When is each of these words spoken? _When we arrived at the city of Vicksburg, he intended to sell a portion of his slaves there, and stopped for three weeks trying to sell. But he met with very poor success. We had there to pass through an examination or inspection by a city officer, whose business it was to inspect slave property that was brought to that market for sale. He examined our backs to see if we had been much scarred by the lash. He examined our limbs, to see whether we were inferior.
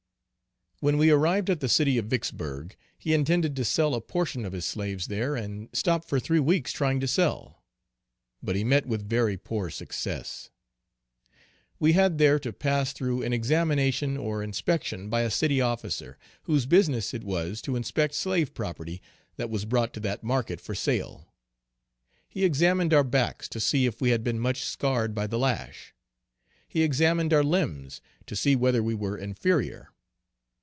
_When 0.83 0.97
we 0.97 1.11
arrived 1.11 1.51
at 1.51 1.59
the 1.59 1.69
city 1.69 1.99
of 1.99 2.05
Vicksburg, 2.07 2.75
he 2.97 3.13
intended 3.13 3.55
to 3.55 3.63
sell 3.63 3.93
a 3.93 4.01
portion 4.01 4.45
of 4.45 4.53
his 4.53 4.65
slaves 4.65 5.05
there, 5.05 5.35
and 5.35 5.69
stopped 5.73 6.09
for 6.09 6.19
three 6.19 6.39
weeks 6.39 6.71
trying 6.71 6.99
to 7.01 7.07
sell. 7.07 7.61
But 8.41 8.55
he 8.55 8.63
met 8.63 8.87
with 8.87 9.07
very 9.07 9.37
poor 9.37 9.69
success. 9.69 10.49
We 11.77 11.93
had 11.93 12.17
there 12.17 12.39
to 12.39 12.51
pass 12.51 12.93
through 12.93 13.21
an 13.21 13.31
examination 13.31 14.17
or 14.17 14.41
inspection 14.41 15.07
by 15.07 15.21
a 15.21 15.29
city 15.29 15.61
officer, 15.61 16.17
whose 16.45 16.65
business 16.65 17.13
it 17.13 17.23
was 17.23 17.61
to 17.61 17.75
inspect 17.75 18.15
slave 18.15 18.55
property 18.55 19.03
that 19.35 19.51
was 19.51 19.65
brought 19.65 19.93
to 19.93 19.99
that 19.99 20.23
market 20.23 20.59
for 20.59 20.73
sale. 20.73 21.31
He 22.27 22.43
examined 22.43 22.91
our 22.91 23.03
backs 23.03 23.47
to 23.49 23.59
see 23.59 23.85
if 23.85 24.01
we 24.01 24.09
had 24.09 24.23
been 24.23 24.39
much 24.39 24.63
scarred 24.63 25.13
by 25.13 25.27
the 25.27 25.37
lash. 25.37 25.93
He 26.67 26.81
examined 26.81 27.33
our 27.33 27.43
limbs, 27.43 28.01
to 28.25 28.35
see 28.35 28.55
whether 28.55 28.81
we 28.81 28.95
were 28.95 29.15
inferior. 29.15 29.89